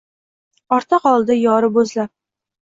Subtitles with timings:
[0.77, 2.15] Ortda qoldi yori boʼzlab